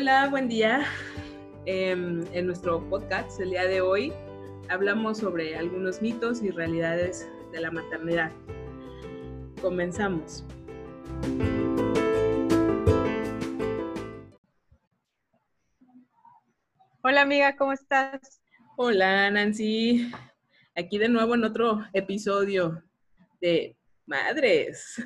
[0.00, 0.86] Hola, buen día.
[1.66, 4.12] Em, en nuestro podcast el día de hoy
[4.68, 8.30] hablamos sobre algunos mitos y realidades de la maternidad.
[9.60, 10.44] Comenzamos.
[17.02, 18.40] Hola amiga, ¿cómo estás?
[18.76, 20.12] Hola Nancy,
[20.76, 22.84] aquí de nuevo en otro episodio
[23.40, 25.02] de Madres.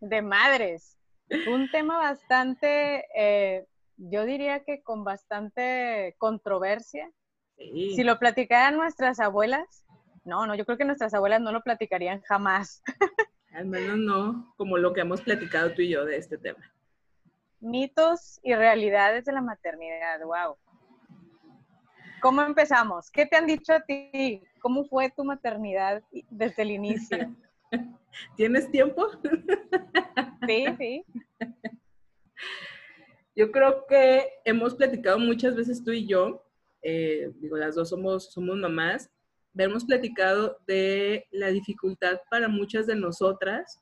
[0.00, 0.98] De Madres.
[1.46, 3.66] Un tema bastante, eh,
[3.96, 7.10] yo diría que con bastante controversia.
[7.56, 9.84] Si lo platicaran nuestras abuelas,
[10.24, 12.82] no, no, yo creo que nuestras abuelas no lo platicarían jamás.
[13.52, 16.72] Al menos no como lo que hemos platicado tú y yo de este tema.
[17.60, 20.56] Mitos y realidades de la maternidad, wow.
[22.20, 23.10] ¿Cómo empezamos?
[23.10, 24.42] ¿Qué te han dicho a ti?
[24.60, 27.34] ¿Cómo fue tu maternidad desde el inicio?
[28.36, 29.08] ¿Tienes tiempo?
[30.46, 31.04] Sí, sí.
[33.36, 36.46] Yo creo que hemos platicado muchas veces tú y yo,
[36.82, 39.10] eh, digo, las dos somos, somos mamás,
[39.56, 43.80] hemos platicado de la dificultad para muchas de nosotras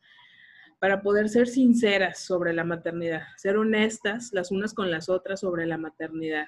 [0.78, 5.66] para poder ser sinceras sobre la maternidad, ser honestas las unas con las otras sobre
[5.66, 6.46] la maternidad.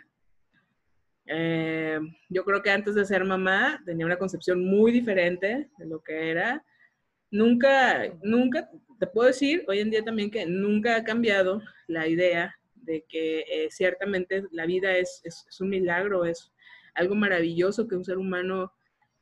[1.27, 6.03] Eh, yo creo que antes de ser mamá tenía una concepción muy diferente de lo
[6.03, 6.65] que era.
[7.31, 12.55] Nunca, nunca, te puedo decir hoy en día también que nunca ha cambiado la idea
[12.85, 16.53] de que eh, ciertamente la vida es, es, un milagro, es
[16.95, 18.73] algo maravilloso que un ser humano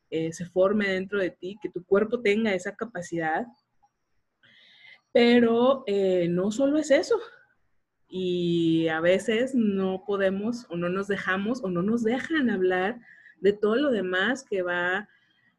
[0.09, 3.45] eh, se forme dentro de ti, que tu cuerpo tenga esa capacidad.
[5.11, 5.85] Pero
[6.27, 7.19] no solo es eso,
[8.15, 12.99] y a veces no podemos o no nos dejamos o no nos dejan hablar
[13.41, 15.09] de todo lo demás que va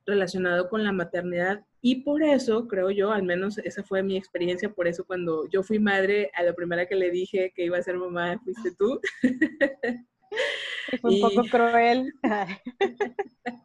[0.06, 1.64] relacionado con la maternidad.
[1.86, 5.62] Y por eso, creo yo, al menos esa fue mi experiencia, por eso cuando yo
[5.62, 8.98] fui madre, a la primera que le dije que iba a ser mamá fuiste tú.
[11.02, 12.10] Fue un poco cruel.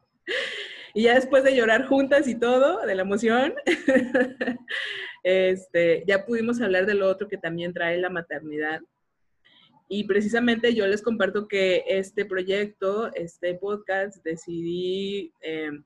[0.94, 3.54] y ya después de llorar juntas y todo, de la emoción,
[5.24, 8.82] este, ya pudimos hablar de lo otro que también trae la maternidad.
[9.88, 15.86] Y precisamente yo les comparto que este proyecto, este podcast, decidí em,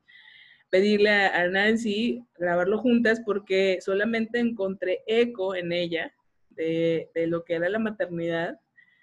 [0.73, 6.11] pedirle a Nancy grabarlo juntas porque solamente encontré eco en ella
[6.49, 8.59] de, de lo que era la maternidad.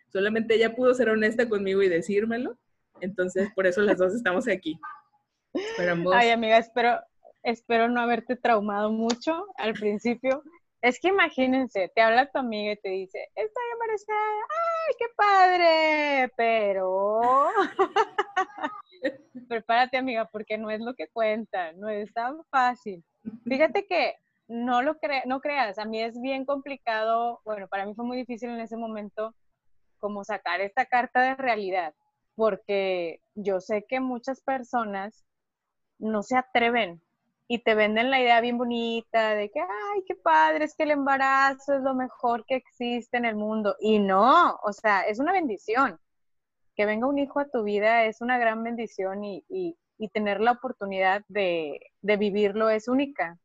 [0.08, 2.58] Solamente ella pudo ser honesta conmigo y decírmelo.
[3.00, 4.80] Entonces, por eso las dos estamos aquí.
[6.12, 6.98] Ay, amiga, espero,
[7.44, 10.42] espero no haberte traumado mucho al principio.
[10.82, 14.18] Es que imagínense, te habla tu amiga y te dice, estoy embarazada,
[14.88, 16.32] ¡ay, qué padre!
[16.36, 17.20] Pero
[19.48, 23.04] prepárate, amiga, porque no es lo que cuenta, no es tan fácil.
[23.44, 24.14] Fíjate que
[24.48, 24.96] no lo
[25.26, 28.76] no creas, a mí es bien complicado, bueno, para mí fue muy difícil en ese
[28.76, 29.34] momento
[29.98, 31.94] como sacar esta carta de realidad,
[32.34, 35.24] porque yo sé que muchas personas
[35.98, 37.00] no se atreven
[37.52, 40.92] y te venden la idea bien bonita de que, ay, qué padre, es que el
[40.92, 43.74] embarazo es lo mejor que existe en el mundo.
[43.80, 45.98] Y no, o sea, es una bendición.
[46.80, 49.76] Que venga un hijo a tu vida es una gran bendición y,
[50.14, 53.36] tener la oportunidad de, vivirlo es única.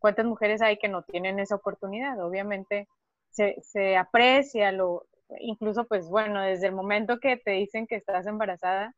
[0.00, 2.18] ¿Cuántas mujeres hay que no tienen esa oportunidad?
[2.20, 2.88] Obviamente
[3.30, 5.06] se, se aprecia lo,
[5.38, 8.92] incluso pues bueno, desde el momento que te dicen que estás embarazada,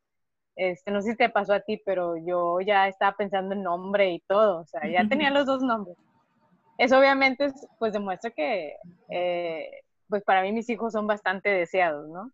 [0.55, 4.09] este, no sé si te pasó a ti, pero yo ya estaba pensando en nombre
[4.09, 5.97] y todo, o sea, ya tenía los dos nombres.
[6.79, 8.75] Eso obviamente pues demuestra que
[9.09, 9.69] eh,
[10.09, 12.31] pues para mí mis hijos son bastante deseados, ¿no?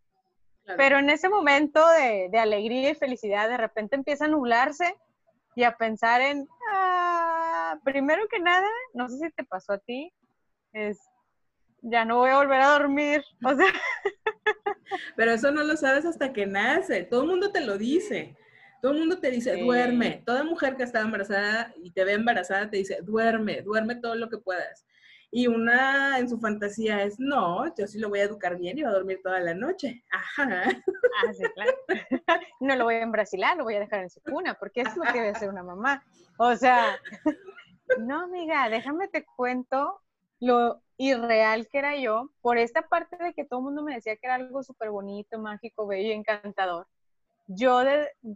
[0.78, 4.96] Pero en ese momento de, de, alegría y felicidad, de repente empieza a nublarse
[5.56, 10.14] y a pensar en, ah, primero que nada, no sé si te pasó a ti,
[10.74, 11.00] es,
[11.82, 13.74] ya no voy a volver a dormir, o sea,
[15.16, 17.04] Pero eso no lo sabes hasta que nace.
[17.04, 18.36] Todo el mundo te lo dice.
[18.82, 20.24] Todo el mundo te dice, duerme.
[20.26, 24.30] Toda mujer que está embarazada y te ve embarazada te dice, duerme, duerme todo lo
[24.30, 24.86] que puedas.
[25.32, 28.82] Y una en su fantasía es, no, yo sí lo voy a educar bien y
[28.82, 30.04] va a dormir toda la noche.
[30.12, 30.64] Ajá.
[30.66, 31.72] Ah, sí, claro.
[32.60, 35.04] No lo voy a embrasilar, lo voy a dejar en su cuna, porque es lo
[35.04, 36.04] que debe hacer una mamá.
[36.38, 37.00] O sea,
[38.00, 40.02] no, amiga, déjame te cuento
[40.40, 44.16] lo irreal que era yo, por esta parte de que todo el mundo me decía
[44.18, 46.88] que era algo súper bonito, mágico, bello y encantador.
[47.48, 47.82] Yo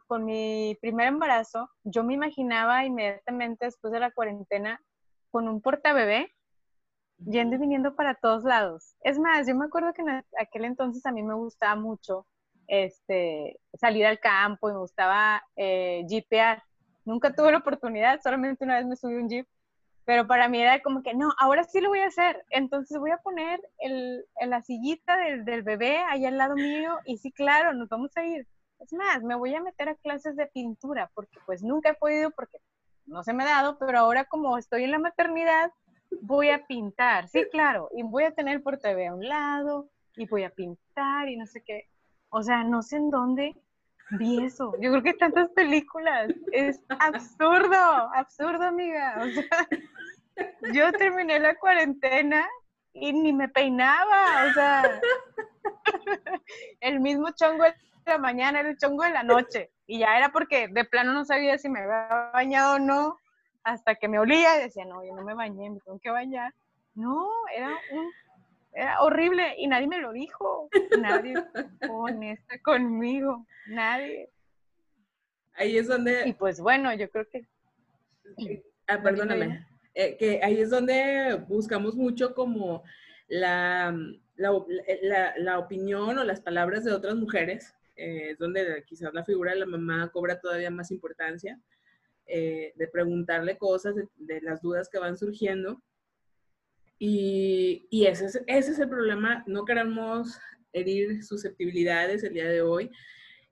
[0.08, 4.82] con mi primer embarazo, yo me imaginaba inmediatamente después de la cuarentena
[5.30, 6.32] con un portabebé
[7.26, 8.96] yendo y viniendo para todos lados.
[9.02, 12.26] Es más, yo me acuerdo que en aquel entonces a mí me gustaba mucho
[12.68, 16.64] este, salir al campo y me gustaba eh, jeepear.
[17.06, 19.48] Nunca tuve la oportunidad, solamente una vez me subí un jeep
[20.06, 22.46] Pero para mí era como que, no, ahora sí lo voy a hacer.
[22.50, 27.32] Entonces voy a poner el, la sillita del, bebé ahí al lado mío y sí,
[27.32, 28.48] claro, nos vamos a ir.
[28.80, 32.32] Es más, me voy a meter a clases de pintura porque pues nunca he podido
[32.32, 32.58] porque
[33.06, 35.72] no se me ha dado, pero ahora como estoy en la maternidad,
[36.22, 37.28] voy a pintar.
[37.28, 41.30] Sí, claro, y voy a tener por TV a un lado y voy a pintar
[41.30, 41.90] y no sé qué.
[42.30, 43.56] O sea, no sé en dónde
[44.12, 44.74] vi eso.
[44.80, 46.32] Yo creo que tantas películas.
[46.52, 47.76] Es absurdo,
[48.14, 49.22] absurdo, amiga.
[49.22, 49.68] O sea,
[50.74, 52.48] yo terminé la cuarentena
[52.94, 54.46] y ni me peinaba.
[54.50, 55.02] O sea,
[56.80, 57.74] el mismo chongo de
[58.06, 59.72] la mañana era el chongo de la noche.
[59.86, 63.18] Y ya era porque de plano no sabía si me había bañado o no.
[63.64, 66.54] Hasta que me olía y decía, no, yo no me bañé, me tengo que bañar.
[66.96, 68.12] No, era un
[68.74, 70.70] era horrible y nadie me lo dijo.
[71.00, 71.36] Nadie
[71.90, 73.46] honesta conmigo.
[73.68, 74.30] Nadie.
[75.54, 76.28] Ahí es donde.
[76.28, 77.48] Y pues bueno, yo creo que.
[78.88, 79.66] Ah, perdóname.
[79.94, 82.84] Eh, que ahí es donde buscamos mucho como
[83.28, 83.96] la,
[84.36, 87.76] la, la, opinión o las palabras de otras mujeres.
[87.96, 91.60] Eh, donde quizás la figura de la mamá cobra todavía más importancia.
[92.26, 95.82] Eh, de preguntarle cosas, de, de las dudas que van surgiendo.
[96.98, 99.44] Y, y ese, es, ese es el problema.
[99.46, 100.40] No queremos
[100.72, 102.90] herir susceptibilidades el día de hoy.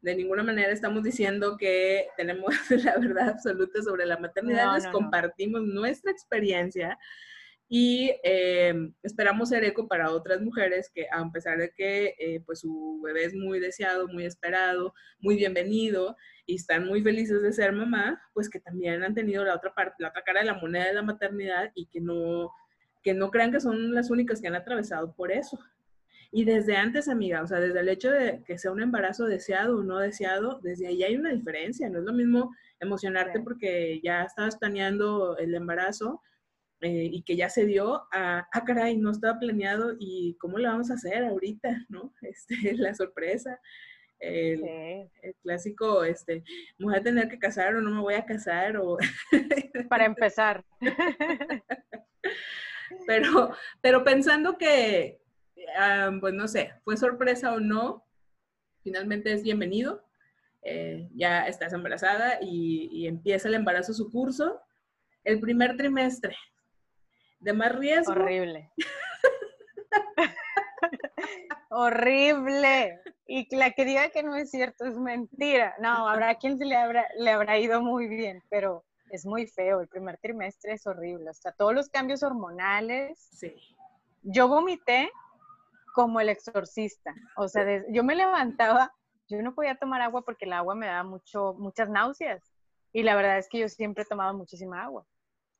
[0.02, 4.74] De ninguna manera estamos diciendo que tenemos la verdad absoluta sobre la maternidad.
[4.76, 6.98] Les compartimos nuestra experiencia
[7.74, 12.60] y eh, esperamos ser eco para otras mujeres que a pesar de que eh, pues
[12.60, 17.72] su bebé es muy deseado, muy esperado, muy bienvenido y están muy felices de ser
[17.72, 20.88] mamá, pues que también han tenido la otra parte, la otra cara de la moneda
[20.88, 22.52] de la maternidad y que no
[23.04, 25.58] que no crean que son las únicas que han atravesado por eso.
[26.30, 29.78] Y desde antes, amiga, o sea, desde el hecho de que sea un embarazo deseado
[29.78, 31.90] o no deseado, desde ahí hay una diferencia.
[31.90, 36.22] No es lo mismo emocionarte porque ya estabas planeando el embarazo
[36.82, 40.70] eh, y que ya se dio a, ah, caray, no estaba planeado y cómo lo
[40.70, 42.14] vamos a hacer ahorita, ¿no?
[42.22, 43.60] Este, la sorpresa.
[44.20, 44.64] El,
[45.24, 46.44] el, clásico, este,
[46.78, 48.98] me voy a tener que casar o no me voy a casar o...
[49.90, 50.64] Para empezar.
[53.08, 55.22] Pero, pero pensando que,
[56.20, 58.06] pues no sé, fue sorpresa o no,
[58.84, 60.04] finalmente es bienvenido.
[60.64, 64.60] Eh, ya estás embarazada y, empieza el embarazo su curso.
[65.24, 66.36] El primer trimestre.
[67.42, 68.14] De más riesgo.
[68.14, 68.72] Horrible.
[71.70, 73.02] Horrible.
[73.28, 75.76] Y la que diga que no es cierto es mentira.
[75.80, 79.82] No, habrá quien se le habrá, le habrá ido muy bien, pero es muy feo,
[79.82, 83.20] el primer trimestre es horrible, o sea, todos los cambios hormonales.
[83.20, 83.54] Sí.
[84.24, 85.12] Yo vomité
[85.94, 88.94] como el exorcista, o sea, yo me levantaba,
[89.28, 92.42] yo no podía tomar agua porque el agua me daba mucho, muchas náuseas,
[92.94, 95.06] y la verdad es que yo siempre tomaba muchísima agua.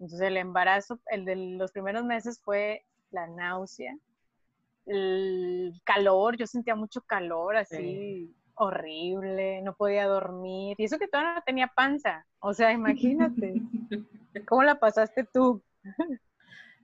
[0.02, 3.96] Entonces el embarazo, el de los primeros meses fue la náusea,
[4.88, 10.76] el calor, yo sentía mucho calor, así, horrible, no podía dormir.
[10.80, 12.26] Y eso que todavía no tenía panza.
[12.40, 13.54] O sea, imagínate.
[14.48, 15.62] ¿Cómo la pasaste tú?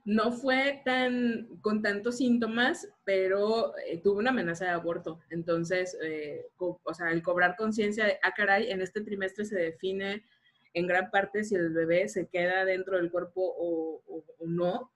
[0.04, 5.18] No fue tan con tantos síntomas, pero eh, tuve una amenaza de aborto.
[5.30, 10.24] Entonces, eh, o sea, el cobrar conciencia de, ah, caray, en este trimestre se define
[10.78, 14.92] en gran parte si el bebé se queda dentro del cuerpo o, no.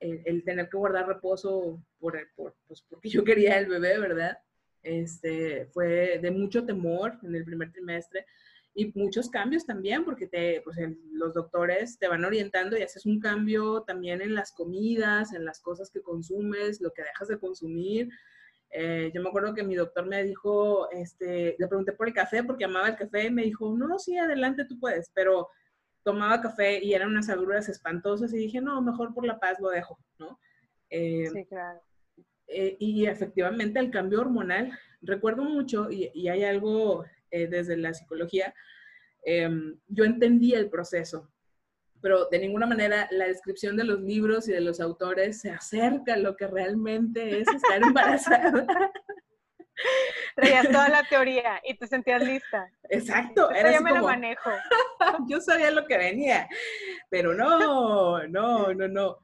[0.00, 4.38] El, tener que guardar reposo por, por, pues porque yo quería el bebé, ¿verdad?
[4.84, 8.26] este, fue de mucho temor en el primer trimestre
[8.74, 10.76] y muchos cambios también, porque te, pues,
[11.12, 15.60] los doctores te van orientando y haces un cambio también en las comidas, en las
[15.60, 18.08] cosas que consumes, lo que dejas de consumir.
[18.76, 22.42] Eh, yo me acuerdo que mi doctor me dijo, este, le pregunté por el café
[22.42, 25.48] porque amaba el café y me dijo, no, sí, adelante tú puedes, pero
[26.02, 29.70] tomaba café y eran unas agruras espantosas y dije, no, mejor por la paz lo
[29.70, 30.40] dejo, ¿no?
[30.90, 31.80] Eh, sí, claro.
[32.48, 38.54] Eh, y efectivamente el cambio hormonal, recuerdo mucho, y, hay algo desde la psicología,
[39.22, 41.32] em, yo entendí el proceso,
[42.04, 46.12] pero de ninguna manera la descripción de los libros y de los autores se acerca
[46.12, 48.66] a lo que realmente es estar embarazada.
[50.36, 52.70] Traías toda la teoría y te sentías lista.
[52.90, 53.50] Exacto.
[53.52, 54.50] Era ya me lo manejo.
[55.28, 56.46] yo sabía lo que venía,
[57.08, 59.16] pero no, no, no, no.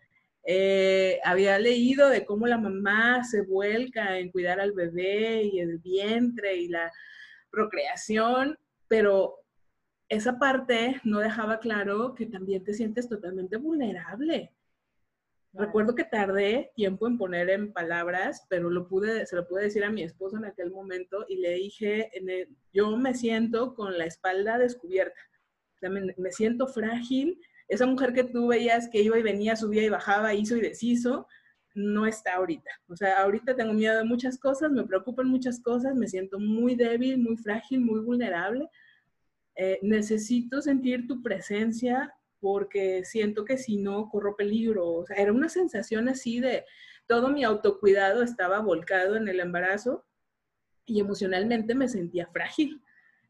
[0.46, 5.76] Eh, había leído de cómo la mamá se vuelca en cuidar al bebé y el
[5.80, 6.90] vientre y la
[7.50, 8.58] procreación,
[8.88, 9.36] pero
[10.10, 14.52] esa parte no dejaba claro que también te sientes totalmente vulnerable.
[15.52, 19.84] Recuerdo que tardé tiempo en poner en palabras, pero lo pude, se lo pude decir
[19.84, 22.10] a mi esposo en aquel momento y le dije,
[22.72, 25.18] yo me siento con la espalda descubierta,
[25.82, 30.34] me siento frágil, esa mujer que tú veías que iba y venía, subía y bajaba,
[30.34, 31.26] hizo y deshizo,
[31.74, 32.70] no está ahorita.
[32.88, 36.74] O sea, ahorita tengo miedo de muchas cosas, me preocupan muchas cosas, me siento muy
[36.74, 38.68] débil, muy frágil, muy vulnerable.
[39.62, 44.88] Eh, necesito sentir tu presencia porque siento que si no corro peligro.
[44.88, 46.64] O sea, era una sensación así de
[47.06, 50.06] todo mi autocuidado estaba volcado en el embarazo
[50.86, 52.82] y emocionalmente me sentía frágil.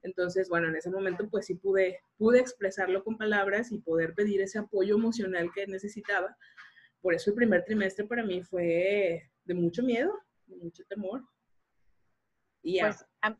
[0.05, 4.41] Entonces, bueno, en ese momento pues sí pude, pude expresarlo con palabras y poder pedir
[4.41, 6.37] ese apoyo emocional que necesitaba
[7.01, 10.13] por eso el primer trimestre para mí fue de mucho miedo,
[10.47, 11.25] de mucho temor.
[12.63, 12.87] Y ya.
[12.87, 13.37] Pues,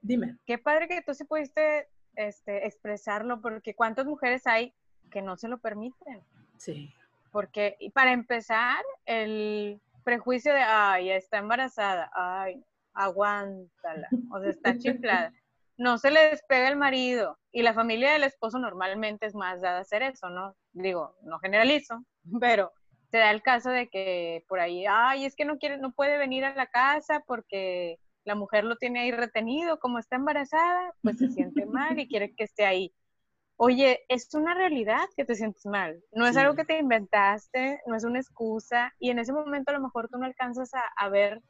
[0.00, 0.36] Dime.
[0.44, 4.74] Qué padre que tú sí pudiste este, expresarlo, porque ¿cuántas mujeres hay
[5.10, 6.22] que no se lo permiten?
[6.58, 6.92] Sí.
[7.30, 14.78] Porque, y para empezar, el prejuicio de, ay, está embarazada, ay, aguántala, o sea, está
[14.78, 15.32] chiflada.
[15.76, 19.78] No se le despega el marido y la familia del esposo normalmente es más dada
[19.78, 20.54] a hacer eso, ¿no?
[20.72, 22.04] Digo, no generalizo,
[22.40, 22.72] pero
[23.10, 26.16] se da el caso de que por ahí, ay, es que no quiere, no puede
[26.16, 31.18] venir a la casa porque la mujer lo tiene ahí retenido, como está embarazada, pues
[31.18, 32.92] se siente mal y quiere que esté ahí.
[33.56, 37.94] Oye, es una realidad que te sientes mal, no es algo que te inventaste, no
[37.94, 41.40] es una excusa y en ese momento a lo mejor tú no alcanzas a, ver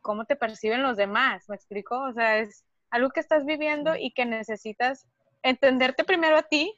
[0.00, 2.00] cómo te perciben los demás, ¿me explico?
[2.00, 5.08] O sea, es algo que estás viviendo y que necesitas
[5.42, 6.72] entenderte primero a ti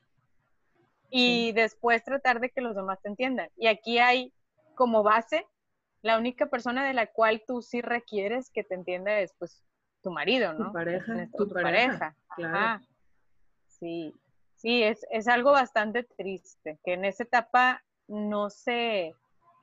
[1.11, 3.51] y después tratar de que los demás te entiendan.
[3.57, 4.33] Y aquí hay
[4.75, 5.47] como base,
[6.03, 9.65] la única persona de la cual tú sí requieres que te entienda es pues
[10.03, 10.67] tu marido, ¿no?
[10.67, 11.29] Tu pareja.
[11.37, 12.17] tu, pareja.
[12.37, 12.85] Claro.
[13.67, 14.15] Sí,
[14.57, 19.15] sí, es, es, algo bastante triste, que en esa etapa no se,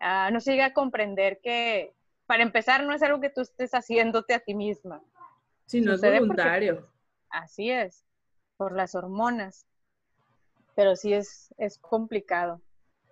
[0.01, 1.93] uh, no se llega a comprender que,
[2.25, 5.01] para empezar, no es algo que tú estés haciéndote a ti misma.
[5.65, 6.87] Sí, no es voluntario.
[7.29, 8.05] así es,
[8.57, 9.65] por las hormonas
[10.79, 12.61] pero sí es, es complicado.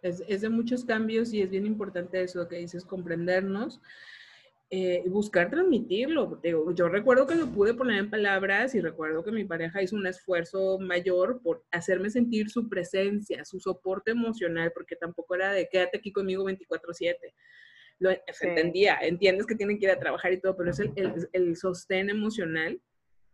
[0.01, 3.81] Es, es, de muchos cambios y es bien importante eso que dices, comprendernos
[4.69, 6.41] eh, y buscar transmitirlo.
[6.75, 10.05] Yo recuerdo que lo pude poner en palabras y recuerdo que mi pareja hizo un
[10.05, 15.97] esfuerzo mayor por hacerme sentir su presencia, su soporte emocional, porque tampoco era de quédate
[15.97, 17.33] aquí conmigo 24/7.
[17.99, 18.11] Lo
[18.41, 21.55] entendía, entiendes que tienen que ir a trabajar y todo, pero es el, el, el
[21.55, 22.79] sostén emocional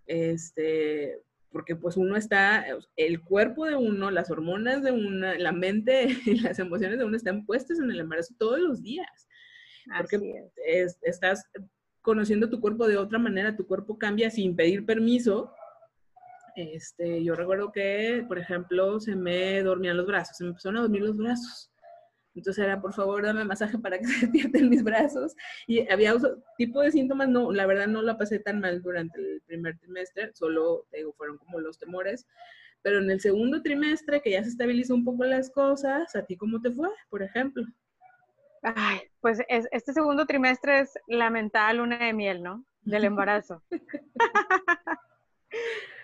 [0.05, 1.19] este,
[1.53, 2.65] porque pues uno está,
[2.97, 7.15] el cuerpo de uno, las hormonas de una, la mente y las emociones de uno
[7.15, 9.29] están puestas en el embarazo todos los días.
[9.97, 10.49] Porque
[11.03, 11.45] estás
[12.01, 15.53] conociendo tu cuerpo de otra manera, tu cuerpo cambia sin pedir permiso.
[16.55, 20.81] Este, yo recuerdo que, por ejemplo, se me dormían los brazos, se me empezaron a
[20.81, 21.72] dormir los brazos.
[22.35, 25.35] Entonces era, por favor, dame masaje para que se despierten mis brazos.
[25.67, 29.19] Y había otro tipo de síntomas, no, la verdad no la pasé tan mal durante
[29.19, 32.27] el primer trimestre, solo, te digo, fueron como los temores.
[32.81, 36.35] Pero en el segundo trimestre, que ya se estabilizó un poco las cosas, ¿a ti
[36.35, 37.63] cómo te fue, por ejemplo?
[38.61, 42.65] Ay, pues este segundo trimestre es la mental luna de miel, ¿no?
[42.81, 43.63] Del embarazo.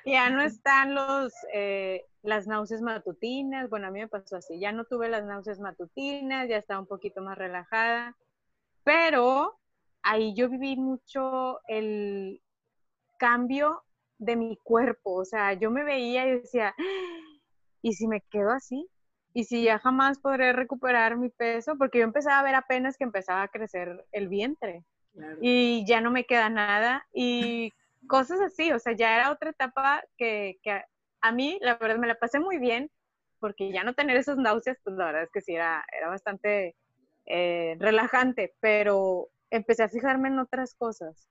[0.06, 4.72] ya no están los, eh, las náuseas matutinas, bueno, a mí me pasó así, ya
[4.72, 8.16] no tuve las náuseas matutinas, ya estaba un poquito más relajada,
[8.84, 9.58] pero
[10.02, 12.42] ahí yo viví mucho el
[13.18, 13.84] cambio
[14.18, 16.76] de mi cuerpo, o sea, yo me veía y decía,
[17.82, 18.88] ¿y si me quedo así?
[19.34, 21.78] ¿Y si ya jamás podré recuperar mi peso?
[21.78, 24.84] Porque yo empezaba a ver apenas que empezaba a crecer el vientre
[25.42, 27.72] y ya no me queda nada y
[28.08, 30.84] cosas así, o sea, ya era otra etapa que, que
[31.22, 32.92] a mí, la verdad, me la pasé muy bien,
[33.40, 36.76] porque ya no tener esas náuseas, pues la verdad es que sí era, era bastante
[37.26, 41.28] eh, relajante, pero empecé a fijarme en otras cosas.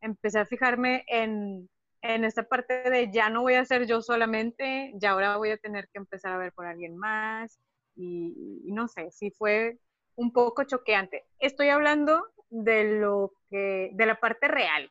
[0.00, 1.68] Empecé a fijarme en,
[2.02, 5.58] en esta parte de ya no voy a ser yo solamente, ya ahora voy a
[5.58, 7.58] tener que empezar a ver por alguien más.
[7.96, 9.78] Y, y no sé, sí fue
[10.14, 11.26] un poco choqueante.
[11.40, 14.90] Estoy hablando de lo que, de la parte real,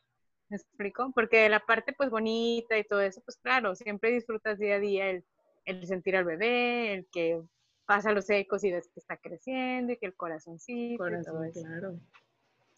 [0.50, 1.12] ¿Me explico?
[1.14, 5.10] Porque la parte pues bonita y todo eso, pues claro, siempre disfrutas día a día
[5.10, 5.26] el,
[5.66, 7.42] el sentir al bebé, el que
[7.86, 11.04] pasa los ecos y ves que está creciendo y que el corazoncito.
[11.04, 12.00] Corazón, claro.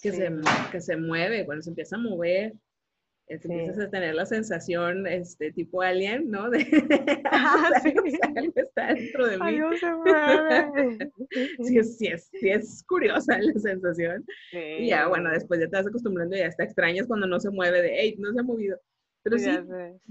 [0.02, 0.32] Que, se,
[0.72, 2.54] que se mueve, cuando se empieza a mover,
[3.30, 6.50] empiezas a tener la sensación, este, tipo alien, ¿no?
[6.50, 6.66] De
[7.26, 7.94] ah, sí.
[8.36, 9.60] algo está dentro de mí.
[11.64, 14.26] sí, sí, es, sí, es curiosa la sensación.
[14.52, 17.52] Y ya, bueno, después ya te vas acostumbrando y ya está extrañas cuando no se
[17.52, 18.80] mueve de, hey, no se ha movido.
[19.22, 19.52] Pero sí,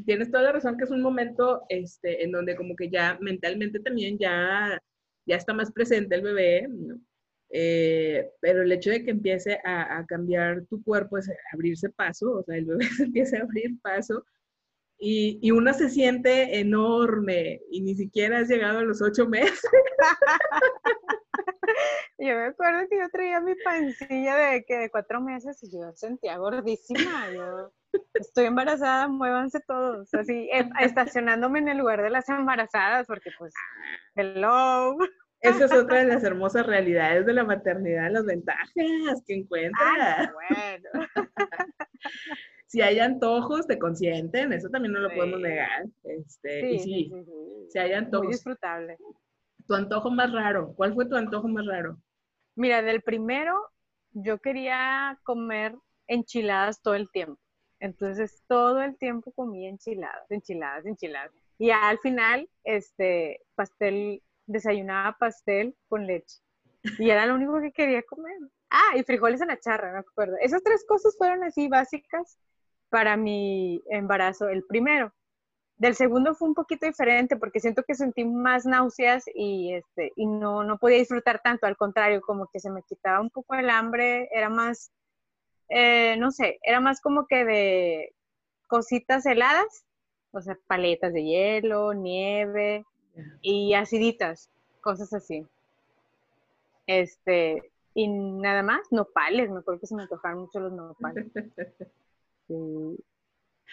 [0.05, 3.81] tienes toda la razón que es un momento este, en donde como que ya mentalmente
[3.81, 4.81] también ya,
[5.27, 7.01] ya está más presente el bebé, ¿no?
[7.51, 12.43] Eh, pero el hecho de que empiece a, cambiar tu cuerpo es abrirse paso, o
[12.43, 14.25] sea, el bebé se empieza a abrir paso,
[15.01, 19.63] y, y, uno se siente enorme y ni siquiera has llegado a los ocho meses.
[22.19, 25.93] yo me acuerdo que yo traía mi pancilla de que de cuatro meses y yo
[25.95, 27.31] sentía gordísima.
[27.33, 27.73] Yo
[28.15, 30.51] estoy embarazada, muévanse todos, así
[30.81, 33.55] estacionándome en el lugar de las embarazadas porque pues,
[34.17, 34.99] hello.
[35.41, 40.31] Esa es otra de las hermosas realidades de la maternidad, las ventajas que encuentras.
[40.33, 41.07] bueno.
[42.67, 45.87] si hay antojos, te consienten, eso también no lo podemos negar.
[46.05, 47.13] Este, y sí,
[47.69, 48.27] si hay antojos.
[48.27, 48.99] Muy disfrutable.
[49.67, 51.99] Tu antojo más raro, ¿cuál fue tu antojo más raro?
[52.57, 53.55] Mira, del primero,
[54.13, 55.77] yo quería comer
[56.07, 57.39] enchiladas todo el tiempo.
[57.81, 61.31] Entonces, todo el tiempo comía enchiladas, enchiladas, enchiladas.
[61.59, 66.39] Y al final, este, pastel, desayunaba pastel con leche.
[66.99, 68.37] Y era lo único que quería comer.
[68.71, 70.37] Ah, y frijoles en la charra, me acuerdo.
[70.41, 72.39] Esas tres cosas fueron así básicas
[72.89, 75.13] para mi embarazo, el primero.
[75.77, 80.27] Del segundo fue un poquito diferente porque siento que sentí más náuseas y, este, y
[80.27, 83.71] no, no podía disfrutar tanto, al contrario, como que se me quitaba un poco el
[83.71, 84.91] hambre, era más,
[85.69, 88.15] eh, no sé, era más como que de
[88.67, 89.85] cositas heladas,
[90.33, 92.85] o sea, paletas de hielo, nieve
[93.43, 94.51] y aciditas,
[94.81, 95.47] cosas así.
[96.87, 101.27] Este, y nada más, nopales, me acuerdo que se me antojaron mucho los nopales.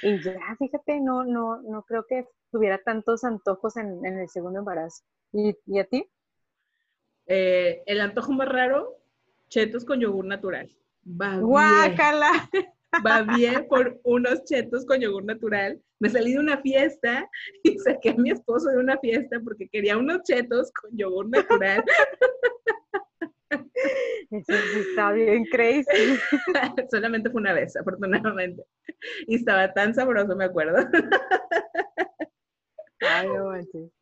[0.03, 5.05] Y, ya, fíjate, no, no, no creo que tuviera tantos antojos en, el segundo embarazo.
[5.31, 6.05] ¿Y, a ti?
[7.27, 8.97] Eh, el antojo más raro,
[9.47, 10.69] chetos con yogur natural.
[11.07, 12.49] Va ¡Guácala!
[13.37, 15.81] bien por unos chetos con yogur natural.
[15.99, 17.29] Me salí de una fiesta
[17.63, 21.83] y saqué a mi esposo de una fiesta porque quería unos chetos con yogur natural.
[24.31, 25.85] Eso sí está bien crazy.
[26.91, 28.63] Solamente fue una vez, afortunadamente.
[29.27, 30.77] Y estaba tan sabroso, me acuerdo.
[33.07, 33.51] Ay, no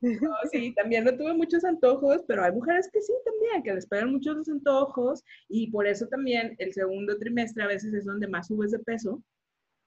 [0.51, 4.11] sí, también no tuve muchos antojos, pero hay mujeres que sí también, que les pegan
[4.11, 8.47] muchos los antojos y por eso también el segundo trimestre a veces es donde más
[8.47, 9.21] subes de peso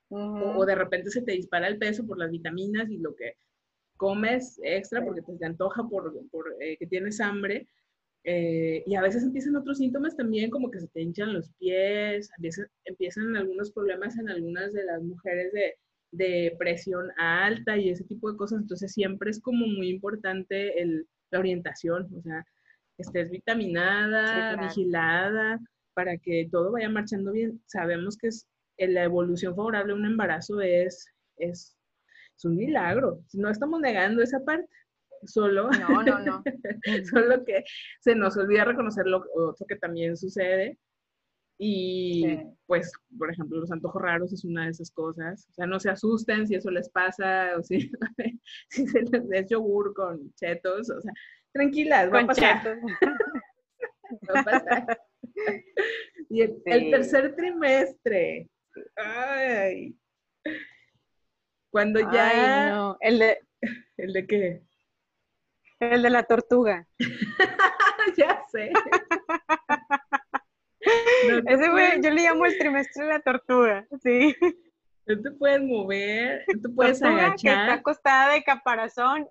[0.08, 3.34] o, de repente se te dispara el peso por las vitaminas y lo que
[3.96, 7.66] comes extra porque te, antoja por, por eh, que tienes hambre
[8.28, 12.28] eh, y a veces empiezan otros síntomas también, como que se te hinchan los pies,
[12.36, 15.76] empiezan, empiezan algunos problemas en algunas de las mujeres de,
[16.12, 18.60] de, presión alta y ese tipo de cosas.
[18.60, 22.44] Entonces siempre es como muy importante el, la orientación, o sea,
[22.98, 25.60] estés vitaminada, vigilada,
[25.94, 27.62] para que todo vaya marchando bien.
[27.66, 31.06] Sabemos que es, la evolución favorable a un embarazo es,
[31.38, 31.76] es,
[32.36, 33.22] es un milagro.
[33.32, 34.68] No estamos negando esa parte
[35.24, 35.70] solo.
[35.70, 36.42] No, no, no.
[37.10, 37.64] solo que
[38.00, 40.78] se nos olvida reconocer lo otro que también sucede.
[41.58, 45.46] Y pues, por ejemplo, los antojos raros es una de esas cosas.
[45.50, 47.90] O sea, no se asusten si eso les pasa o si,
[48.68, 50.90] si se les des yogur con chetos.
[50.90, 51.12] O sea,
[51.52, 52.78] tranquilas, va a pasar.
[54.34, 55.00] va a pasar.
[56.28, 58.48] Y el, tercer trimestre.
[58.96, 59.96] Ay.
[61.70, 62.66] Cuando ya.
[62.66, 62.96] Ay, no.
[63.00, 63.38] El de.
[63.96, 64.62] ¿El de qué?
[65.80, 66.86] El de la tortuga.
[68.16, 68.72] ya sé.
[71.46, 74.34] Ese fue, yo le llamo el trimestre de la tortuga, sí.
[75.06, 77.36] No te puedes mover, no te puedes agachar.
[77.36, 79.28] Que está acostada de caparazón.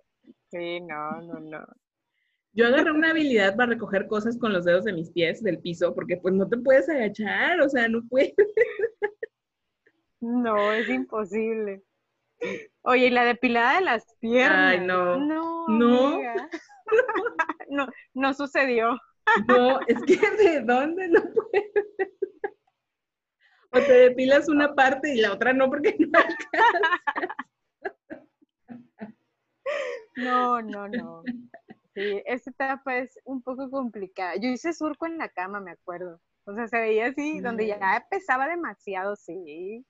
[0.49, 1.65] Sí, no, no, no.
[2.53, 5.93] Yo agarré una habilidad para recoger cosas con los dedos de mis pies del piso,
[5.93, 8.33] porque pues no te puedes agachar, o sea, no puedes.
[10.21, 11.83] No, es imposible.
[12.81, 14.79] Oye, ¿y la depilada de las piernas?
[14.79, 15.17] Ay, no.
[15.17, 15.67] No.
[15.67, 16.19] No.
[17.69, 18.97] no, no sucedió.
[19.47, 21.71] No, es que de dónde no puedes.
[23.71, 27.35] O te depilas una parte y la otra no porque no alcanzas.
[30.15, 31.23] No, no, no.
[31.93, 34.35] Sí, esta etapa es un poco complicada.
[34.37, 36.21] Yo hice surco en la cama, me acuerdo.
[36.45, 39.85] O sea, se veía así, donde ya pesaba demasiado, sí.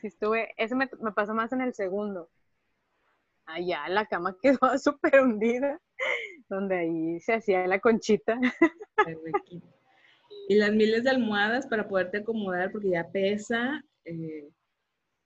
[0.00, 2.30] Sí estuve, eso me, me pasó más en el segundo.
[3.46, 5.80] Allá la cama quedó súper hundida,
[6.48, 8.38] donde ahí se hacía la conchita.
[10.48, 14.48] Y las miles de almohadas para poderte acomodar porque ya pesa eh,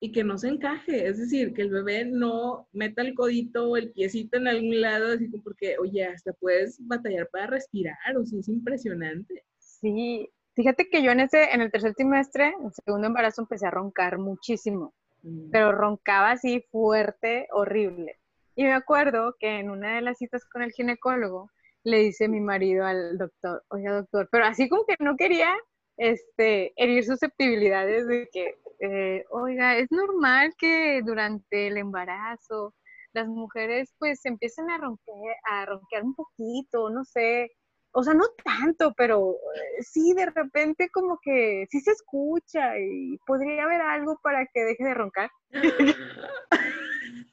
[0.01, 1.07] y que no se encaje.
[1.07, 5.13] Es decir, que el bebé no meta el codito o el piecito en algún lado,
[5.13, 9.45] así como porque, oye, hasta puedes batallar para respirar, o sea, es impresionante.
[9.59, 13.67] Sí, Fíjate que yo en ese, en el tercer trimestre, en el segundo embarazo, empecé
[13.67, 14.93] a roncar muchísimo,
[15.53, 18.19] pero roncaba así fuerte, horrible.
[18.55, 21.51] Y me acuerdo que en una de las citas con el ginecólogo,
[21.85, 25.55] le dice mi marido al doctor, oiga doctor, pero así como que no quería
[25.97, 32.75] este, herir susceptibilidades de que eh, oiga, es normal que durante el embarazo
[33.13, 37.51] las mujeres pues empiecen a ronquear, a ronquear un poquito, no sé,
[37.93, 43.19] o sea, no tanto, pero eh, sí de repente como que sí se escucha y
[43.27, 45.31] podría haber algo para que deje de roncar.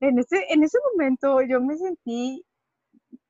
[0.00, 2.44] en, ese, en ese momento yo me sentí,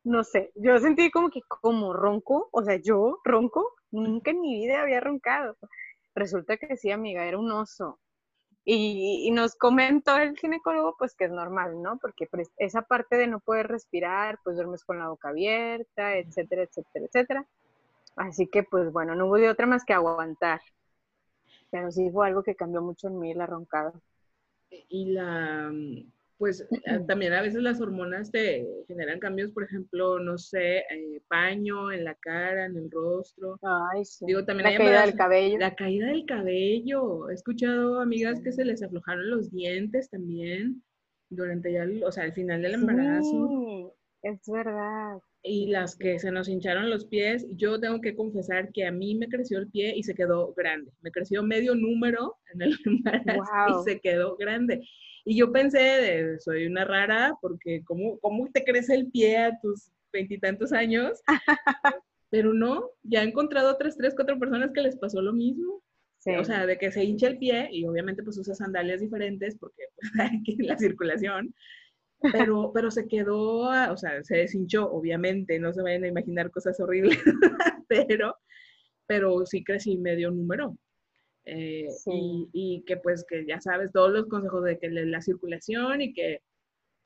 [0.05, 4.61] no sé, yo sentí como que como ronco, o sea, yo ronco, nunca en mi
[4.61, 5.57] vida había roncado.
[6.15, 8.01] Resulta que sí, amiga, era un oso.
[8.69, 11.99] Y, nos comentó el ginecólogo, pues que es normal, ¿no?
[11.99, 16.65] Porque pues, esa parte de no poder respirar, pues duermes con la boca abierta, etcétera,
[16.65, 17.47] etcétera, etcétera.
[18.17, 20.61] Así que, pues bueno, no hubo de otra más que aguantar.
[21.71, 23.93] Pero sí fue algo que cambió mucho en mí, la roncada.
[24.71, 25.71] Y la,
[26.39, 31.23] pues eh, también a veces las hormonas te generan cambios, por ejemplo, no sé, eh,
[31.29, 33.59] paño en la cara, en el rostro.
[33.63, 34.27] Ay, sí.
[34.27, 35.59] Digo, también la caída del cabello.
[35.59, 37.31] La caída del cabello.
[37.31, 40.83] He escuchado amigas que se les aflojaron los dientes también
[41.31, 43.49] durante ya, o sea, al final del embarazo.
[43.49, 43.87] Sí,
[44.23, 45.19] es verdad.
[45.43, 49.15] Y las que se nos hincharon los pies, yo tengo que confesar que a mí
[49.15, 50.91] me creció el pie y se quedó grande.
[51.01, 54.83] Me creció medio número en el embarazo y se quedó grande.
[55.29, 59.59] Y yo pensé, de, soy una rara, porque ¿cómo, ¿cómo te crece el pie a
[59.61, 61.21] tus veintitantos años?
[62.31, 65.83] Pero no, ya he encontrado otras tres, cuatro personas que les pasó lo mismo.
[66.41, 69.85] O sea, de que se hincha el pie y obviamente pues usa sandalias diferentes porque
[69.95, 71.55] pues, hay la circulación.
[72.33, 76.81] Pero, pero se quedó, o sea, se deshinchó, obviamente, no se vayan a imaginar cosas
[76.81, 77.19] horribles,
[77.89, 78.35] pero,
[79.07, 80.77] pero sí crecí medio número.
[81.49, 81.87] Eh,
[82.53, 86.43] y, que pues que ya sabes todos los consejos de que la circulación y que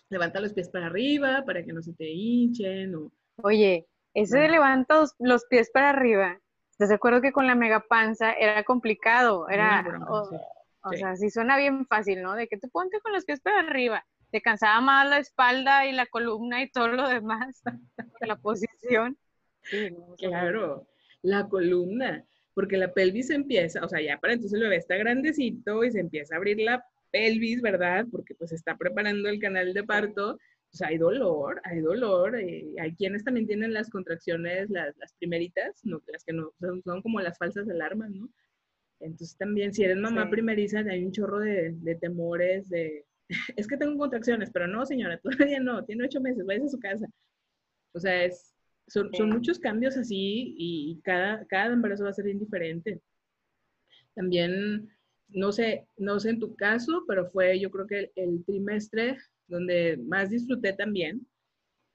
[0.09, 2.95] levanta los pies para arriba para que no se te hinchen.
[2.95, 7.55] O, Oye, ese de levanta los, pies para arriba, ¿estás de acuerdo que con la
[7.55, 9.47] mega panza era complicado?
[9.51, 12.35] Era, o, sea, sí suena bien fácil, ¿no?
[12.35, 14.07] De que te ponte con los pies para arriba.
[14.31, 17.63] Te cansaba más la espalda y la columna y todo lo demás,
[18.21, 19.19] la posición.
[20.17, 20.87] claro,
[21.21, 22.25] la columna
[22.55, 26.01] porque la pelvis empieza, o sea, ya para entonces el bebé está grandecito y se
[26.01, 28.07] empieza a abrir la pelvis, ¿verdad?
[28.11, 30.39] Porque pues está preparando el canal de parto,
[30.71, 35.81] pues hay dolor, hay dolor, eh, hay quienes también tienen las contracciones, las, las primeritas,
[35.85, 38.29] no, las que no, son, como las falsas alarmas, ¿no?
[39.01, 43.07] Entonces también si eres mamá primeriza hay un chorro de, de temores, de,
[43.57, 46.79] es que tengo contracciones, pero no señora, todavía no, tiene ocho meses, vaya a su
[46.79, 47.07] casa.
[47.93, 48.55] O sea, es,
[48.91, 53.01] son, muchos cambios así y cada, cada embarazo va a ser indiferente.
[54.15, 54.91] También,
[55.29, 59.97] no sé, no sé en tu caso, pero fue yo creo que el, trimestre donde
[59.97, 61.27] más disfruté también,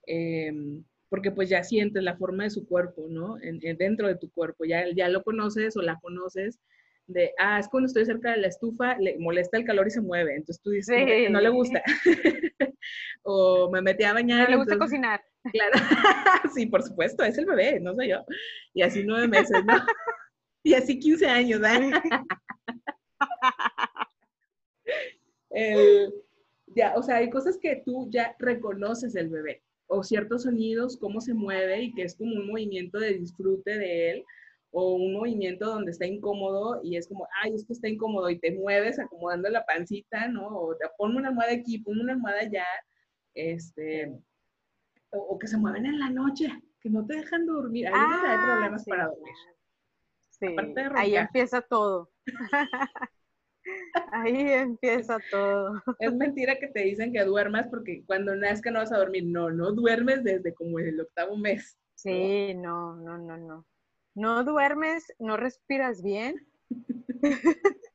[0.06, 3.36] em, porque pues ya sientes la forma de su cuerpo, ¿no?
[3.78, 6.58] dentro de tu cuerpo, ya, ya lo conoces o la conoces,
[7.06, 10.00] de, ah, es cuando estoy cerca de la estufa, le molesta el calor y se
[10.00, 11.82] mueve, entonces tú dices, no le gusta.
[13.22, 14.44] o me metí a bañar.
[14.44, 15.20] No le gusta cocinar.
[15.52, 15.74] Claro,
[16.56, 18.24] sí, por supuesto, es el bebé, no soy yo.
[18.74, 19.74] Y así nueve meses, ¿no?
[20.64, 21.60] Y así quince años,
[25.52, 26.10] ¿eh?
[26.74, 31.20] ya, o sea, hay cosas que tú ya reconoces el bebé, o ciertos sonidos, cómo
[31.20, 34.24] se mueve y que es como un movimiento de disfrute de él,
[34.78, 38.38] o un movimiento donde está incómodo y es como, ay, es que está incómodo y
[38.38, 40.48] te mueves acomodando la pancita, ¿no?
[40.48, 42.66] O te ponme una almohada aquí, ponme una almohada allá,
[43.32, 44.12] este,
[45.08, 47.86] o, que se mueven en la noche, que no te dejan dormir.
[47.86, 49.34] Ahí hay ah, problemas para dormir.
[50.28, 50.46] Sí,
[50.94, 52.10] ahí empieza todo.
[54.12, 55.82] Ahí empieza todo.
[55.98, 59.24] Es mentira que te dicen que duermas porque cuando nazca no vas a dormir.
[59.26, 61.76] No, no duermes desde como el octavo mes.
[61.96, 63.46] Sí, no, no, no, no.
[63.46, 63.75] No
[64.44, 66.46] duermes, no respiras bien.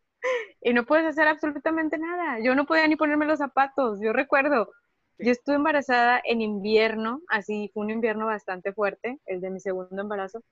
[0.61, 2.39] y no puedes hacer absolutamente nada.
[2.43, 3.99] Yo no podía ni ponerme los zapatos.
[4.01, 4.71] Yo recuerdo,
[5.17, 10.01] yo estuve embarazada en invierno, así fue un invierno bastante fuerte, el de mi segundo
[10.01, 10.43] embarazo.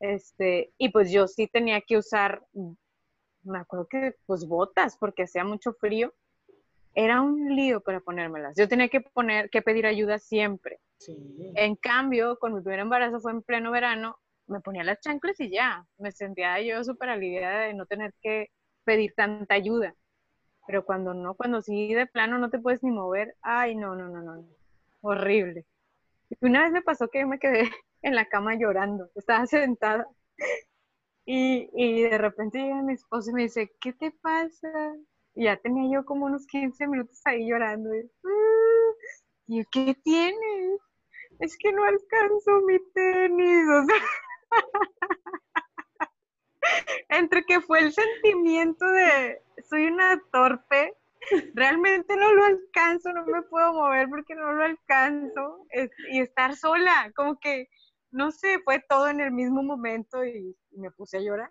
[0.00, 2.42] Este, y pues yo sí tenía que usar,
[3.42, 6.14] me acuerdo que pues botas porque hacía mucho frío.
[6.94, 8.56] Era un lío para ponérmelas.
[8.56, 10.80] Yo tenía que poner, que pedir ayuda siempre.
[11.54, 14.18] En cambio, con mi primer embarazo fue en pleno verano,
[14.50, 15.86] me ponía las chanclas y ya.
[15.98, 18.48] Me sentía yo súper aliviada de no tener que
[18.84, 19.94] pedir tanta ayuda.
[20.66, 24.08] Pero cuando no, cuando sí de plano no te puedes ni mover, ay, no, no,
[24.08, 24.46] no, no,
[25.02, 25.66] horrible.
[26.40, 27.62] Una vez me pasó que me quedé
[28.02, 30.06] en la cama llorando, estaba sentada
[31.26, 34.96] y, y de repente llega mi esposo y me dice, ¿qué te pasa?
[35.34, 37.94] Y ya tenía yo como unos 15 minutos ahí llorando.
[37.94, 38.92] Y, ah",
[39.48, 40.80] y ¿qué tienes?
[41.40, 43.66] Es que no alcanzo mi tenis.
[43.82, 43.96] O sea,
[47.30, 50.94] entre que fue el sentimiento de soy una torpe,
[51.54, 55.66] realmente no lo alcanzo, no me puedo mover porque no lo alcanzo,
[56.10, 57.68] y estar sola, como que,
[58.10, 61.50] no sé, fue todo en el mismo momento y, me puse a llorar.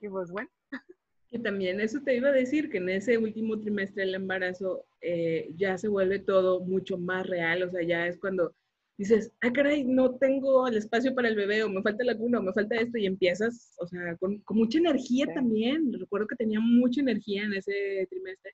[0.00, 0.50] Y pues bueno.
[1.30, 5.50] Y también eso te iba a decir, que en ese último trimestre del embarazo eh,
[5.56, 8.54] ya se vuelve todo mucho más real, o sea, ya es cuando
[8.96, 12.38] dices, ah, caray, no tengo el espacio para el bebé, o me falta la cuna,
[12.38, 15.92] o me falta esto, y empiezas, o sea, con, mucha energía también.
[15.92, 18.52] Recuerdo que tenía mucha energía en ese trimestre,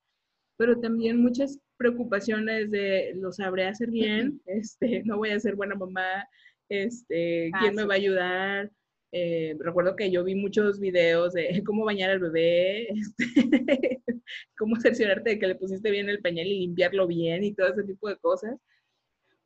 [0.56, 5.74] pero también muchas preocupaciones de, lo sabré hacer bien, este, no voy a ser buena
[5.74, 6.26] mamá,
[6.68, 8.70] este, ¿quién ah, me va a ayudar?
[9.12, 14.02] Eh, recuerdo que yo vi muchos videos de cómo bañar al bebé, este,
[14.56, 17.82] cómo cerciorarte de que le pusiste bien el pañal y limpiarlo bien y todo ese
[17.82, 18.56] tipo de cosas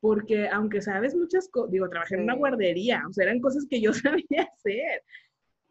[0.05, 3.81] porque aunque sabes muchas cosas, digo, trabajé en una guardería, o sea, eran cosas que
[3.81, 5.03] yo sabía hacer,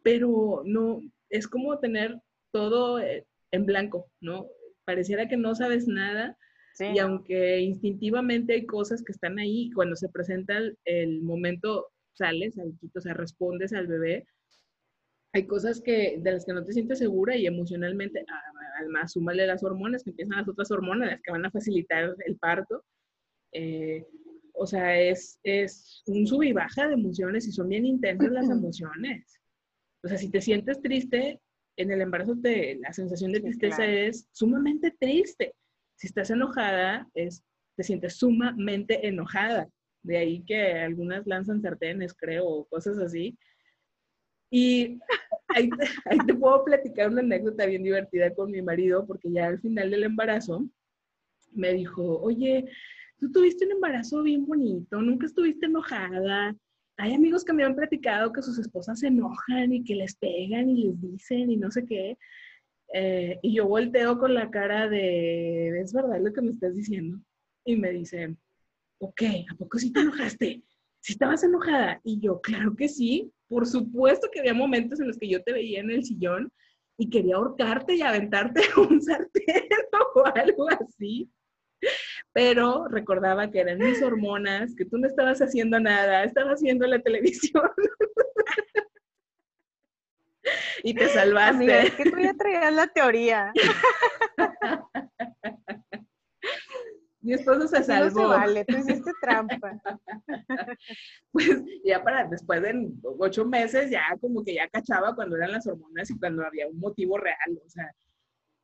[0.02, 2.20] pero no, es como tener
[2.52, 4.48] todo eh, en blanco, ¿no?
[4.86, 6.36] Pareciera que no sabes nada
[6.80, 13.02] y aunque instintivamente hay cosas que están ahí, cuando se presenta el, momento, sales, o
[13.02, 14.26] sea, respondes al bebé,
[15.34, 18.26] hay cosas que, de las que no te sientes segura y emocionalmente,
[18.80, 22.38] además, súmale las hormonas, que empiezan las otras hormonas, las que van a facilitar el
[22.38, 22.84] parto.
[23.52, 24.04] Eh,
[24.54, 28.50] o sea, es, es un sub y baja de emociones y son bien intensas las
[28.50, 29.40] emociones.
[30.04, 31.42] O sea, si te sientes triste,
[31.76, 35.56] en el embarazo te, la sensación de tristeza es sumamente triste.
[35.96, 37.44] Si estás enojada, es,
[37.76, 39.68] te sientes sumamente enojada.
[40.04, 43.38] De ahí que algunas lanzan sartenes, creo, o cosas así.
[44.52, 45.00] Y
[45.48, 49.48] ahí te, ahí te puedo platicar una anécdota bien divertida con mi marido, porque ya
[49.48, 50.68] al final del embarazo
[51.54, 52.66] me dijo, oye,
[53.20, 56.56] tú tuviste un embarazo bien bonito, nunca estuviste enojada.
[56.98, 60.70] Hay amigos que me han platicado que sus esposas se enojan y que les pegan
[60.70, 62.18] y les dicen y no sé qué.
[62.94, 67.20] Eh, y yo volteo con la cara de, ¿es verdad lo que me estás diciendo?
[67.66, 68.36] Y me dice,
[69.00, 69.22] ok,
[69.52, 70.64] ¿a poco sí te enojaste?
[71.00, 72.00] ¿Sí estabas enojada?
[72.04, 73.32] Y yo, claro que sí.
[73.48, 76.52] Por supuesto que había momentos en los que yo te veía en el sillón
[76.98, 79.68] y quería ahorcarte y aventarte un sartén
[80.16, 81.30] o algo así
[82.34, 87.00] pero recordaba que eran mis hormonas, que tú no estabas haciendo nada, estabas viendo la
[87.00, 87.70] televisión.
[90.84, 91.56] y te salvaste.
[91.56, 93.54] Amiga, es que tú ya traías la teoría.
[97.22, 98.22] Mi esposo se salvó.
[98.22, 99.80] No se vale, tú hiciste trampa.
[101.32, 105.66] Pues ya para después de ocho meses, ya como que ya cachaba cuando eran las
[105.66, 107.62] hormonas y cuando había un motivo real.
[107.66, 107.90] O sea,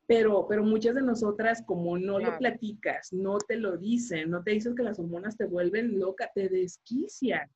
[0.10, 4.54] pero, pero muchas de nosotras, como no lo platicas, no te lo dicen, no te
[4.54, 7.48] dicen que las hormonas te vuelven loca, te desquician.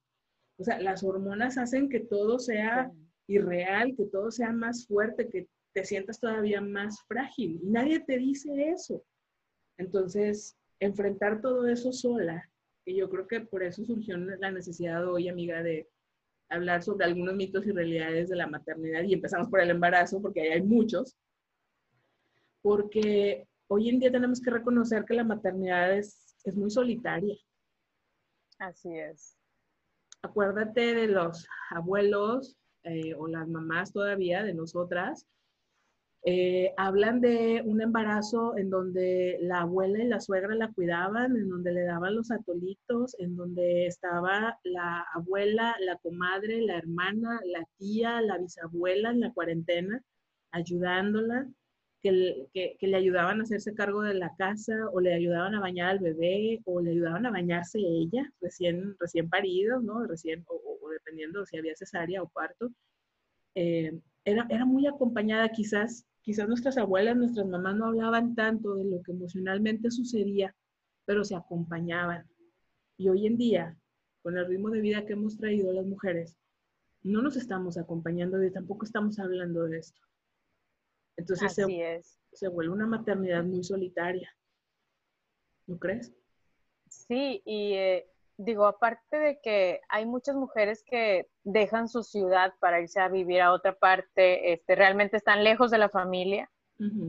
[0.60, 2.92] O sea, las hormonas hacen que todo sea
[3.26, 7.60] irreal, que todo sea más fuerte, que te sientas todavía más frágil.
[7.64, 9.04] Y nadie te dice eso.
[9.80, 12.48] Entonces, enfrentar todo eso sola,
[12.86, 15.90] y yo creo que por eso surgió la necesidad hoy, amiga, de
[16.50, 19.02] hablar sobre algunos mitos y realidades de la maternidad.
[19.02, 21.18] Y empezamos por el embarazo, porque ahí hay muchos
[22.64, 27.36] porque hoy en día tenemos que reconocer que la maternidad es, es muy solitaria.
[28.58, 29.38] Así es.
[30.24, 35.28] Acuérdate de los abuelos eh, o las mamás todavía, de nosotras,
[36.26, 41.50] eh, hablan de un embarazo en donde la abuela y la suegra la cuidaban, en
[41.50, 47.68] donde le daban los atolitos, en donde estaba la abuela, la comadre, la hermana, la
[47.78, 50.02] tía, la bisabuela en la cuarentena,
[50.52, 51.50] ayudándola
[52.04, 56.00] que, le ayudaban a hacerse cargo de la casa o le ayudaban a bañar al
[56.00, 60.06] bebé o le ayudaban a bañarse ella, recién, recién parido, ¿no?
[60.06, 62.72] Recién, o, dependiendo si había cesárea o parto.
[63.56, 68.84] Eh, era, era muy acompañada quizás, quizás nuestras abuelas, nuestras mamás no hablaban tanto de
[68.84, 70.54] lo que emocionalmente sucedía,
[71.06, 72.28] pero se acompañaban.
[72.98, 73.78] Y hoy en día,
[74.22, 76.38] con el ritmo de vida que hemos traído las mujeres,
[77.02, 80.02] no nos estamos acompañando y tampoco estamos hablando de esto.
[81.24, 81.54] Entonces
[82.34, 84.30] se, vuelve una maternidad muy solitaria.
[85.68, 86.14] ¿No crees?
[86.90, 92.82] Sí, y eh, digo, aparte de que hay muchas mujeres que dejan su ciudad para
[92.82, 96.50] irse a vivir a otra parte, este, realmente están lejos de la familia,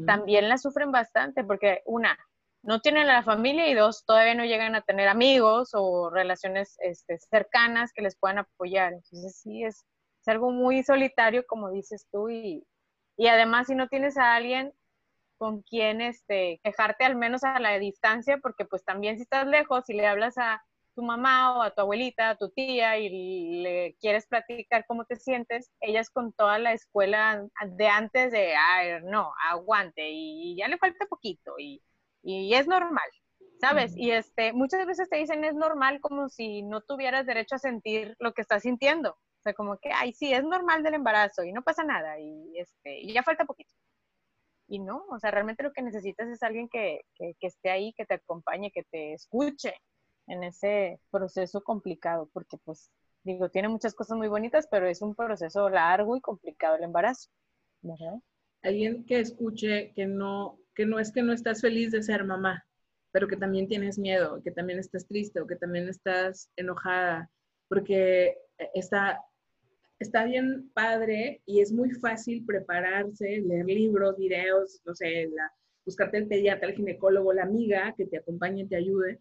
[0.07, 2.17] también la sufren bastante porque una,
[2.63, 6.77] no tienen a la familia y dos, todavía no llegan a tener amigos o relaciones
[6.79, 8.93] este, cercanas que les puedan apoyar.
[8.93, 9.85] Entonces sí, es,
[10.21, 12.65] es algo muy solitario, como dices tú, y,
[13.17, 14.73] y además, si no tienes a alguien
[15.37, 19.89] con quien este, quejarte al menos a la distancia, porque pues también si estás lejos
[19.89, 20.63] y le hablas a,
[20.95, 25.17] tu mamá o a tu abuelita, a tu tía y le quieres platicar cómo te
[25.17, 30.79] sientes, ellas con toda la escuela de antes de, ay, no, aguante y ya le
[30.79, 31.83] falta poquito y,
[32.23, 33.09] y es normal,
[33.61, 33.93] ¿sabes?
[33.97, 38.17] Y este, muchas veces te dicen es normal como si no tuvieras derecho a sentir
[38.19, 39.19] lo que estás sintiendo.
[39.45, 43.01] Sea, como que, ay, sí, es normal del embarazo y no pasa nada y, este,
[43.01, 43.75] y ya falta poquito.
[44.67, 47.93] Y no, o sea, realmente lo que necesitas es alguien que, que, que esté ahí,
[47.93, 49.75] que te acompañe, que te escuche
[50.29, 52.91] en ese proceso complicado, porque pues
[53.23, 57.31] digo, tiene muchas cosas muy bonitas, pero es un proceso largo y complicado el embarazo,
[57.83, 58.15] ¿verdad?
[58.63, 62.67] Alguien que escuche que no, que no es que no estás feliz de ser mamá,
[63.13, 67.31] pero que también tienes miedo, que también estás triste o que también estás enojada,
[67.69, 68.39] porque
[68.75, 69.21] está,
[70.05, 75.29] está bien padre y es muy fácil prepararse, leer libros, videos, no sé,
[75.85, 79.21] buscarte el pediatra, el ginecólogo, la amiga que te acompañe y te ayude,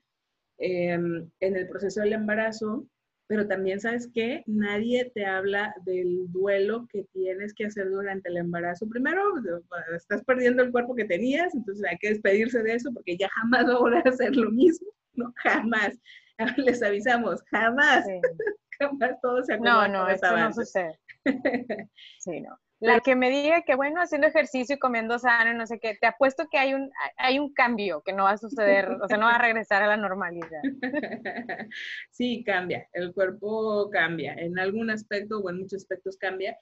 [0.59, 2.87] Em, en el proceso del embarazo,
[3.27, 8.37] pero también sabes que nadie te habla del duelo que tienes que hacer durante el
[8.37, 8.87] embarazo.
[8.87, 9.21] Primero,
[9.95, 13.67] estás perdiendo el cuerpo que tenías, entonces hay que despedirse de eso porque ya jamás
[13.67, 15.33] va a volver hacer lo mismo, ¿no?
[15.37, 15.99] Jamás.
[16.57, 18.05] Les avisamos, jamás.
[18.89, 19.57] Jamás todo se.
[19.59, 20.99] No, no, eso no sucede.
[22.19, 22.57] Sí, no.
[22.79, 26.05] La que me diga que, bueno, haciendo ejercicio y comiendo sano, no sé qué, te
[26.05, 29.27] apuesto que hay un, hay un cambio que no va a suceder, o sea, no
[29.27, 30.61] va a regresar a la normalidad.
[32.11, 36.57] Sí, cambia, el cuerpo cambia, en algún aspecto o en muchos aspectos cambia,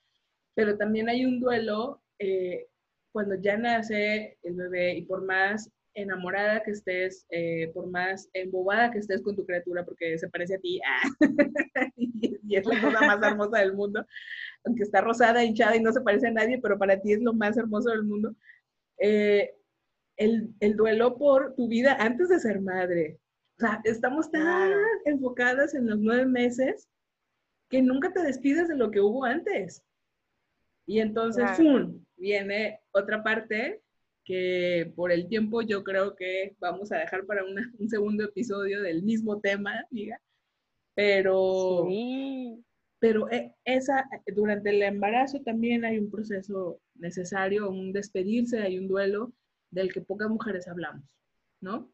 [0.53, 2.67] pero también hay un duelo eh,
[3.11, 8.91] cuando ya nace el bebé y por más enamorada que estés, eh, por más embobada
[8.91, 11.09] que estés con tu criatura, porque se parece a ti, ah,
[11.95, 14.05] y, es la cosa más hermosa del mundo,
[14.65, 17.33] aunque está rosada, hinchada y no se parece a nadie, pero para ti es lo
[17.33, 18.35] más hermoso del mundo.
[18.97, 19.55] Eh,
[20.17, 23.19] el, el, duelo por tu vida antes de ser madre.
[23.57, 24.71] O sea, estamos tan
[25.05, 26.87] enfocadas en los nueve meses
[27.69, 29.83] que nunca te despides de lo que hubo antes.
[30.85, 31.49] Y entonces,
[32.17, 33.81] viene otra parte
[34.31, 39.03] que por el tiempo yo creo que vamos a dejar para un segundo episodio del
[39.03, 40.21] mismo tema, amiga.
[40.95, 41.85] Pero,
[42.97, 48.87] pero eh, esa, durante el embarazo también hay un proceso necesario, un despedirse, hay un
[48.87, 49.33] duelo
[49.69, 51.03] del que pocas mujeres hablamos,
[51.59, 51.91] ¿no?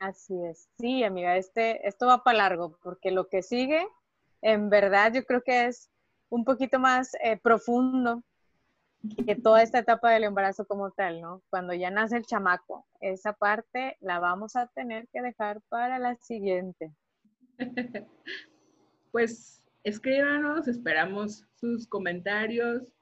[0.00, 0.68] Así es.
[0.80, 3.86] Sí, amiga, este, esto va para largo, porque lo que sigue,
[4.42, 5.90] en verdad, yo creo que es
[6.28, 8.24] un poquito más eh, profundo
[9.26, 11.42] que toda esta etapa del embarazo como tal, ¿no?
[11.50, 16.16] Cuando ya nace el chamaco, esa parte la vamos a tener que dejar para la
[16.16, 16.92] siguiente.
[19.10, 22.92] Pues escríbanos, esperamos sus comentarios.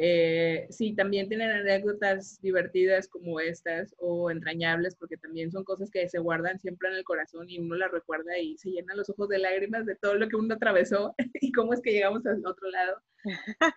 [0.00, 6.08] Eh, si también tienen anécdotas divertidas como estas o entrañables, porque también son cosas que
[6.08, 9.28] se guardan siempre en el corazón y uno las recuerda y se llenan los ojos
[9.28, 12.70] de lágrimas de todo lo que uno atravesó y cómo es que llegamos al otro
[12.70, 13.02] lado.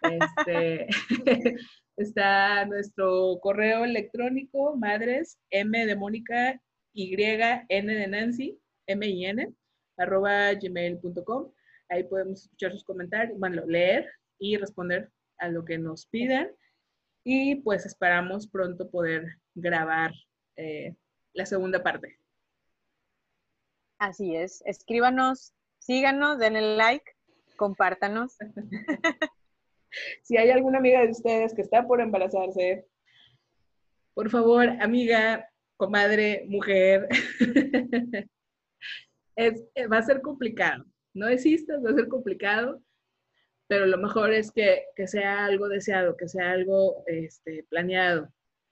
[0.04, 0.88] Este,
[1.98, 6.62] está nuestro correo electrónico, madres, M de Mónica,
[6.94, 9.52] Y, N de Nancy, M y N,
[9.98, 11.52] arroba gmail.com.
[11.90, 14.08] Ahí podemos escuchar sus comentarios, bueno, leer
[14.38, 15.10] y responder
[15.42, 16.48] a lo que nos pidan.
[17.24, 20.14] Y pues esperamos pronto poder grabar
[20.56, 20.96] eh,
[21.34, 22.18] la segunda parte.
[24.00, 24.64] Así es.
[24.66, 27.12] Escríbanos, síganos, denle like
[27.62, 28.38] compártanos.
[30.24, 32.88] si hay alguna amiga de ustedes que está por embarazarse,
[34.16, 37.08] por favor, amiga, comadre, mujer,
[39.36, 40.86] es, eh, va a ser complicado.
[41.14, 42.82] No existas, va a ser complicado,
[43.72, 48.28] pero lo mejor es que, sea algo deseado, que sea algo este, planeado,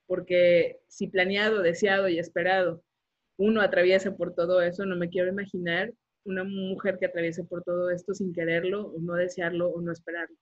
[0.08, 2.84] porque si planeado, deseado y esperado,
[3.38, 5.94] uno atraviesa por todo eso, no me quiero imaginar
[6.26, 10.36] una mujer que atraviese por todo esto sin quererlo, o no desearlo, o no esperarlo.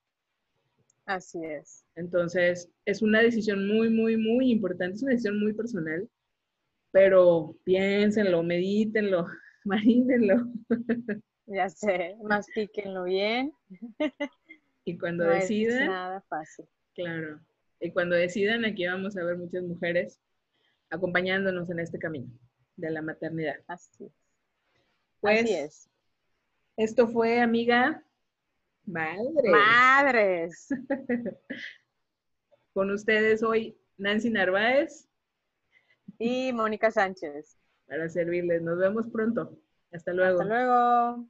[1.05, 1.85] Así es.
[1.93, 6.09] Entonces, es una decisión muy, muy, muy importante, es una decisión muy personal,
[6.89, 9.27] pero piénsenlo, medítenlo,
[9.65, 10.47] marínenlo.
[11.45, 13.53] Ya sé, mastíquenlo bien.
[14.87, 15.81] Y cuando decidan...
[15.81, 16.65] Es nada fácil.
[16.95, 17.41] Claro.
[17.81, 20.17] Y cuando decidan, aquí vamos a ver muchas mujeres
[20.89, 22.31] acompañándonos en este camino
[22.77, 23.57] de la maternidad.
[23.67, 24.11] Así es.
[25.19, 25.89] Pues, Así es.
[26.77, 28.01] Esto fue, amiga,
[28.85, 29.51] Madres.
[29.51, 30.67] Madres.
[32.73, 35.09] Con ustedes hoy Nancy Narváez.
[36.17, 37.57] Y Mónica Sánchez.
[37.87, 38.61] Para servirles.
[38.61, 39.59] Nos vemos pronto.
[39.91, 40.39] Hasta luego.
[40.39, 41.27] Hasta luego.